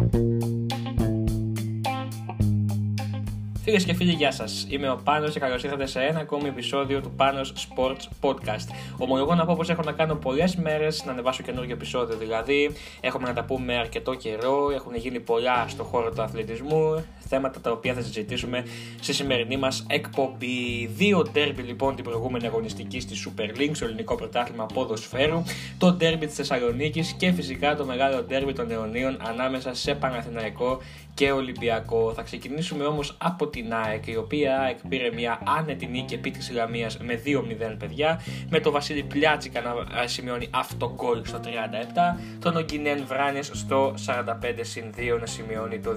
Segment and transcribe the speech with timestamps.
[0.00, 0.39] Bye.
[3.70, 4.66] Φίλε και φίλοι, γεια σας.
[4.68, 8.68] Είμαι ο Πάνος και καλώς ήρθατε σε ένα ακόμη επεισόδιο του Πάνος Sports Podcast.
[8.98, 12.16] Ομολογώ να πω πως έχω να κάνω πολλές μέρες να ανεβάσω καινούργιο επεισόδιο.
[12.16, 12.70] Δηλαδή,
[13.00, 17.70] έχουμε να τα πούμε αρκετό καιρό, έχουν γίνει πολλά στον χώρο του αθλητισμού, θέματα τα
[17.70, 18.64] οποία θα συζητήσουμε
[19.00, 20.86] στη σημερινή μας εκπομπή.
[20.96, 25.42] Δύο ντέρμπι λοιπόν την προηγούμενη αγωνιστική στη Super League, στο ελληνικό πρωτάθλημα ποδοσφαίρου,
[25.78, 30.78] το ντέρμπι της Θεσσαλονίκης και φυσικά το μεγάλο ντέρμπι των αιωνίων ανάμεσα σε Παναθηναϊκό
[31.14, 32.12] και Ολυμπιακό.
[32.14, 36.52] Θα ξεκινήσουμε όμως από την ΑΕΚ, η οποία ΑΕΚ πήρε μια άνετη νίκη επί τη
[36.52, 41.46] Λαμία με 2-0 παιδιά, με τον Βασίλη Πλιάτσικα να σημειώνει αυτό γκολ στο 37,
[42.38, 44.24] τον Ογκινέν Βράνιες στο 45
[45.14, 45.96] 2 να σημειώνει το 2-0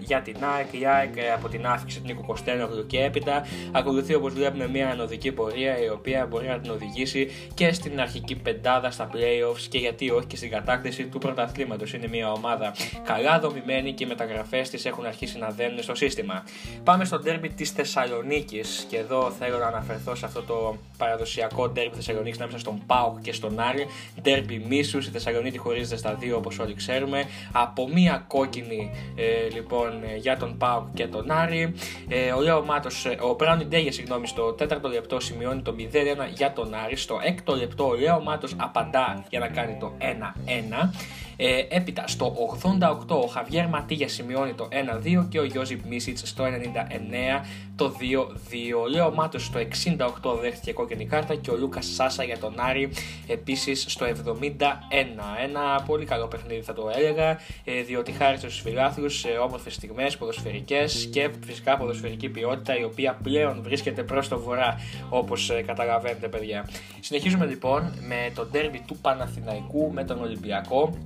[0.00, 0.80] για την ΑΕΚ.
[0.80, 4.90] Η ΑΕΚ ε, από την άφηξη του Νίκο Κοστένογλου και έπειτα ακολουθεί όπως βλέπουμε μια
[4.90, 9.78] ανωδική πορεία η οποία μπορεί να την οδηγήσει και στην αρχική πεντάδα στα playoffs και
[9.78, 11.92] γιατί όχι και στην κατάκτηση του πρωταθλήματος.
[11.92, 12.74] Είναι μια ομάδα
[13.04, 16.44] καλά δομημένη και μεταγραφή μεταγραφές της έχουν αρχίσει να δένουν στο σύστημα.
[16.84, 21.94] Πάμε στο ντέρμπι της Θεσσαλονίκης και εδώ θέλω να αναφερθώ σε αυτό το παραδοσιακό ντέρμπι
[21.94, 23.86] Θεσσαλονίκης ανάμεσα στον Πάοκ και στον Άρη.
[24.22, 27.24] Ντέρμπι μίσους, η Θεσσαλονίκη χωρίζεται στα δύο όπως όλοι ξέρουμε.
[27.52, 31.74] Από μία κόκκινη ε, λοιπόν για τον Πάοκ και τον Άρη.
[32.08, 35.82] Ε, ο Λέο Μάτος, ε, ο Μπράουνι Ντέγε, συγγνώμη, στο 4ο λεπτό σημειώνει το 0-1
[36.34, 36.96] για τον Άρη.
[36.96, 40.90] Στο 6ο λεπτό ο Λέο Μάτος απαντά για να κάνει το 1-1.
[41.40, 42.34] Ε, έπειτα στο
[43.08, 46.48] 88 ο Χαβιέρ Ματίγια σημειώνει το 1-2 και ο Γιώζιπ Μίσιτς στο 99
[47.76, 48.82] το 2-2.
[48.82, 52.90] Ο Λέο Μάτο στο 68 δέχτηκε κόκκινη κάρτα και ο Λούκας Σάσα για τον Άρη
[53.26, 54.12] επίσης στο 71.
[55.42, 60.16] Ένα πολύ καλό παιχνίδι θα το έλεγα, ε, διότι χάρισε στους φιλάθλους σε όμορφες στιγμές
[60.16, 66.28] ποδοσφαιρικές και φυσικά ποδοσφαιρική ποιότητα η οποία πλέον βρίσκεται προς το βορρά όπως ε, καταλαβαίνετε,
[66.28, 66.68] παιδιά.
[67.00, 70.98] Συνεχίζουμε λοιπόν με το ντέρμπι του Παναθηναϊκού με τον Ολυμπιακό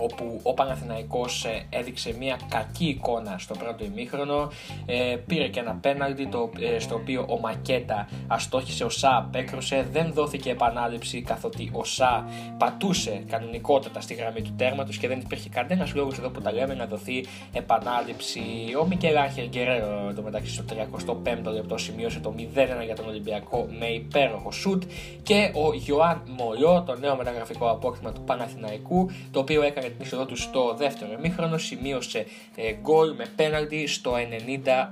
[0.00, 4.50] όπου ο Παναθηναϊκός ε, έδειξε μια κακή εικόνα στο πρώτο ημίχρονο
[4.86, 9.88] ε, πήρε και ένα πέναλτι το, ε, στο οποίο ο Μακέτα αστόχησε, ο Σα απέκρουσε
[9.92, 12.24] δεν δόθηκε επανάληψη καθότι ο Σα
[12.58, 16.74] πατούσε κανονικότατα στη γραμμή του τέρματος και δεν υπήρχε κανένας λόγος εδώ που τα λέμε
[16.74, 18.40] να δοθεί επανάληψη.
[18.80, 23.66] Ο Μικελ Άχερ Γκερέρο το μεταξύ στο 35ο λεπτό σημείωσε το 0-1 για τον Ολυμπιακό
[23.78, 24.82] με υπέροχο σουτ
[25.22, 30.26] και ο Ιωάνν Μολό το νέο μεταγραφικό απόκτημα του Παναθηναϊκού το οποίο έκανε την είσοδό
[30.26, 34.18] του στο δεύτερο εμίχρονο σημείωσε ε, γκολ με πέναλτι στο 90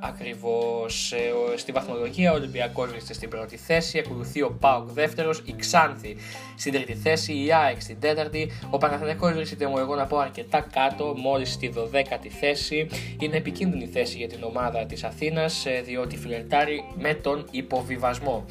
[0.02, 1.12] ακριβώς.
[1.12, 6.16] Ε, στη βαθμολογία ο Ολυμπιακός βρίσκεται στην πρώτη θέση, ακολουθεί ο Πάοκ δεύτερος, η Ξάνθη
[6.56, 10.66] στην τρίτη θέση, η ΑΕΚ στην τέταρτη, ο Παναθηναϊκός βρίσκεται μου εγώ να πω αρκετά
[10.72, 12.88] κάτω, μόλις στη 12η θέση.
[13.20, 18.44] Είναι επικίνδυνη θέση για την ομάδα της Αθήνας, ε, διότι φιλερτάρει με τον υποβιβασμό.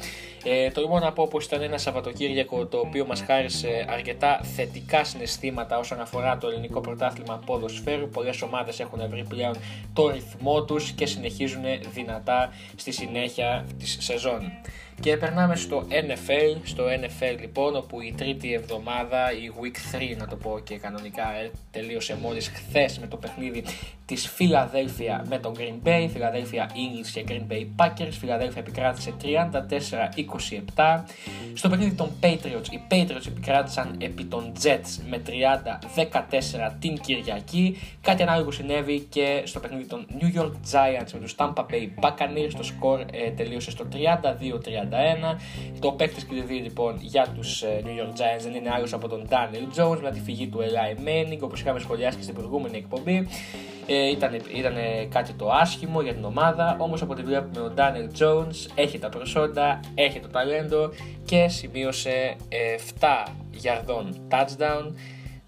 [0.44, 5.04] Ε, το λοιπόν να πω πως ήταν ένα Σαββατοκύριακο το οποίο μας χάρισε αρκετά θετικά
[5.04, 8.08] συναισθήματα όσον αφορά το ελληνικό πρωτάθλημα ποδοσφαίρου.
[8.08, 9.56] Πολλές ομάδες έχουν βρει πλέον
[9.92, 11.62] το ρυθμό τους και συνεχίζουν
[11.92, 14.52] δυνατά στη συνέχεια της σεζόν.
[15.00, 20.26] Και περνάμε στο NFL, στο NFL λοιπόν όπου η τρίτη εβδομάδα, η Week 3 να
[20.26, 23.64] το πω και κανονικά ε, τελείωσε μόλις χθες με το παιχνίδι
[24.08, 29.14] της Philadelphia με τον Green Bay, Philadelphia Eagles και Green Bay Packers, Philadelphia επικράτησε
[30.76, 31.02] 34-27.
[31.54, 37.78] Στο παιχνίδι των Patriots, οι Patriots επικράτησαν επί των Jets με 30-14 την Κυριακή.
[38.00, 42.52] Κάτι ανάλογο συνέβη και στο παιχνίδι των New York Giants με τους Tampa Bay Buccaneers,
[42.56, 44.87] το σκορ ε, τελείωσε στο 32-30
[45.80, 49.28] το παίκτης κλειδί λοιπόν για τους ε, New York Giants δεν είναι άλλος από τον
[49.30, 53.28] Daniel Jones με τη φυγή του Eli Manning όπως είχαμε σχολιάσει και στην προηγούμενη εκπομπή.
[53.86, 54.74] Ε, ήταν, ήταν
[55.08, 59.08] κάτι το άσχημο για την ομάδα, όμως από ό,τι βλέπουμε ο Daniel Jones έχει τα
[59.08, 60.90] προσόντα, έχει το ταλέντο
[61.24, 62.36] και σημείωσε
[63.00, 64.92] 7 γιαρδών touchdown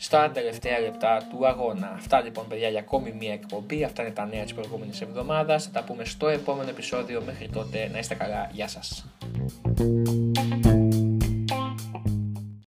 [0.03, 1.93] στα τελευταία λεπτά του αγώνα.
[1.95, 3.85] Αυτά λοιπόν παιδιά για ακόμη μία εκπομπή.
[3.85, 5.65] Αυτά είναι τα νέα της προηγούμενης εβδομάδας.
[5.65, 7.23] Θα τα πούμε στο επόμενο επεισόδιο.
[7.27, 8.51] Μέχρι τότε να είστε καλά.
[8.53, 9.05] Γεια σας.